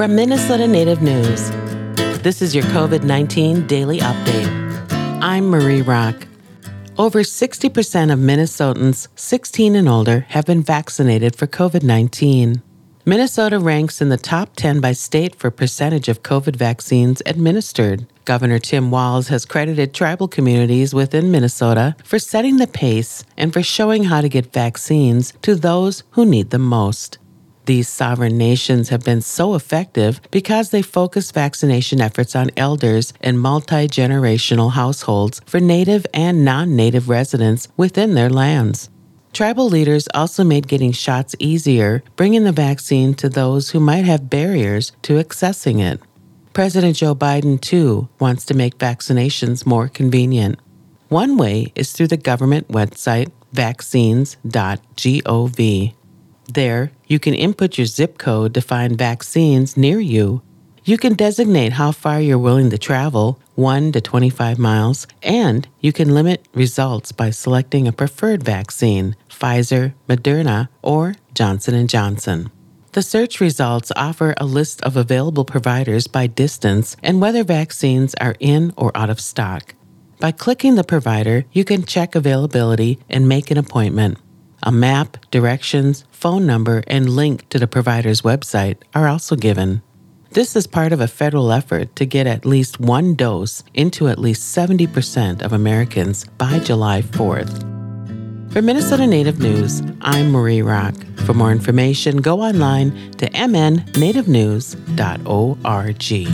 From 0.00 0.14
Minnesota 0.14 0.66
Native 0.66 1.02
News, 1.02 1.50
this 2.22 2.40
is 2.40 2.54
your 2.54 2.64
COVID 2.72 3.02
19 3.02 3.66
daily 3.66 3.98
update. 3.98 4.88
I'm 5.20 5.50
Marie 5.50 5.82
Rock. 5.82 6.26
Over 6.96 7.20
60% 7.20 8.10
of 8.10 8.18
Minnesotans 8.18 9.08
16 9.16 9.76
and 9.76 9.86
older 9.90 10.20
have 10.30 10.46
been 10.46 10.62
vaccinated 10.62 11.36
for 11.36 11.46
COVID 11.46 11.82
19. 11.82 12.62
Minnesota 13.04 13.58
ranks 13.58 14.00
in 14.00 14.08
the 14.08 14.16
top 14.16 14.56
10 14.56 14.80
by 14.80 14.92
state 14.92 15.34
for 15.34 15.50
percentage 15.50 16.08
of 16.08 16.22
COVID 16.22 16.56
vaccines 16.56 17.20
administered. 17.26 18.06
Governor 18.24 18.58
Tim 18.58 18.90
Walz 18.90 19.28
has 19.28 19.44
credited 19.44 19.92
tribal 19.92 20.28
communities 20.28 20.94
within 20.94 21.30
Minnesota 21.30 21.94
for 22.04 22.18
setting 22.18 22.56
the 22.56 22.66
pace 22.66 23.22
and 23.36 23.52
for 23.52 23.62
showing 23.62 24.04
how 24.04 24.22
to 24.22 24.30
get 24.30 24.54
vaccines 24.54 25.34
to 25.42 25.54
those 25.54 26.04
who 26.12 26.24
need 26.24 26.48
them 26.48 26.62
most. 26.62 27.18
These 27.70 27.88
sovereign 27.88 28.36
nations 28.36 28.88
have 28.88 29.04
been 29.04 29.20
so 29.20 29.54
effective 29.54 30.20
because 30.32 30.70
they 30.70 30.82
focus 30.82 31.30
vaccination 31.30 32.00
efforts 32.00 32.34
on 32.34 32.50
elders 32.56 33.12
and 33.20 33.38
multi 33.38 33.86
generational 33.86 34.72
households 34.72 35.40
for 35.46 35.60
native 35.60 36.04
and 36.12 36.44
non 36.44 36.74
native 36.74 37.08
residents 37.08 37.68
within 37.76 38.14
their 38.14 38.28
lands. 38.28 38.90
Tribal 39.32 39.68
leaders 39.68 40.08
also 40.12 40.42
made 40.42 40.66
getting 40.66 40.90
shots 40.90 41.36
easier, 41.38 42.02
bringing 42.16 42.42
the 42.42 42.50
vaccine 42.50 43.14
to 43.14 43.28
those 43.28 43.70
who 43.70 43.78
might 43.78 44.04
have 44.04 44.28
barriers 44.28 44.90
to 45.02 45.22
accessing 45.22 45.80
it. 45.80 46.00
President 46.52 46.96
Joe 46.96 47.14
Biden, 47.14 47.60
too, 47.60 48.08
wants 48.18 48.44
to 48.46 48.54
make 48.54 48.78
vaccinations 48.78 49.64
more 49.64 49.86
convenient. 49.86 50.58
One 51.08 51.36
way 51.36 51.72
is 51.76 51.92
through 51.92 52.08
the 52.08 52.16
government 52.16 52.66
website 52.66 53.30
vaccines.gov. 53.52 55.94
There, 56.52 56.92
you 57.06 57.18
can 57.18 57.34
input 57.34 57.78
your 57.78 57.86
zip 57.86 58.18
code 58.18 58.54
to 58.54 58.60
find 58.60 58.98
vaccines 58.98 59.76
near 59.76 60.00
you 60.00 60.42
you 60.84 60.96
can 60.96 61.14
designate 61.14 61.74
how 61.74 61.92
far 61.92 62.20
you're 62.20 62.38
willing 62.38 62.70
to 62.70 62.78
travel, 62.78 63.38
1 63.54 63.92
to 63.92 64.00
25 64.00 64.58
miles, 64.58 65.06
and 65.22 65.68
you 65.80 65.92
can 65.92 66.14
limit 66.14 66.46
results 66.54 67.12
by 67.12 67.30
selecting 67.30 67.86
a 67.86 67.92
preferred 67.92 68.42
vaccine, 68.42 69.14
Pfizer, 69.28 69.92
Moderna, 70.08 70.68
or 70.82 71.16
Johnson 71.34 71.86
& 71.86 71.88
Johnson. 71.88 72.50
The 72.92 73.02
search 73.02 73.40
results 73.40 73.92
offer 73.94 74.34
a 74.36 74.46
list 74.46 74.82
of 74.82 74.96
available 74.96 75.44
providers 75.44 76.06
by 76.06 76.26
distance 76.26 76.96
and 77.02 77.20
whether 77.20 77.44
vaccines 77.44 78.14
are 78.20 78.34
in 78.40 78.72
or 78.76 78.90
out 78.96 79.10
of 79.10 79.20
stock. 79.20 79.74
By 80.18 80.32
clicking 80.32 80.74
the 80.74 80.82
provider, 80.82 81.44
you 81.52 81.64
can 81.64 81.84
check 81.84 82.14
availability 82.14 82.98
and 83.08 83.28
make 83.28 83.50
an 83.50 83.58
appointment. 83.58 84.18
A 84.62 84.70
map, 84.70 85.16
directions, 85.30 86.04
phone 86.10 86.44
number, 86.44 86.82
and 86.86 87.08
link 87.08 87.48
to 87.48 87.58
the 87.58 87.66
provider's 87.66 88.20
website 88.22 88.76
are 88.94 89.08
also 89.08 89.34
given. 89.34 89.82
This 90.32 90.54
is 90.54 90.66
part 90.66 90.92
of 90.92 91.00
a 91.00 91.08
federal 91.08 91.50
effort 91.50 91.96
to 91.96 92.04
get 92.04 92.26
at 92.26 92.44
least 92.44 92.78
one 92.78 93.14
dose 93.14 93.64
into 93.74 94.08
at 94.08 94.18
least 94.18 94.54
70% 94.54 95.42
of 95.42 95.52
Americans 95.52 96.26
by 96.36 96.58
July 96.58 97.00
4th. 97.02 98.52
For 98.52 98.60
Minnesota 98.60 99.06
Native 99.06 99.38
News, 99.38 99.82
I'm 100.02 100.30
Marie 100.30 100.62
Rock. 100.62 100.94
For 101.24 101.34
more 101.34 101.52
information, 101.52 102.18
go 102.18 102.42
online 102.42 103.12
to 103.12 103.30
mnnativenews.org. 103.30 106.28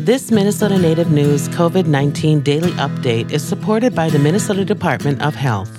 This 0.00 0.30
Minnesota 0.30 0.78
Native 0.78 1.10
News 1.10 1.48
COVID 1.50 1.86
19 1.86 2.40
daily 2.40 2.70
update 2.72 3.32
is 3.32 3.46
supported 3.46 3.94
by 3.94 4.08
the 4.08 4.18
Minnesota 4.18 4.64
Department 4.64 5.20
of 5.20 5.34
Health. 5.34 5.77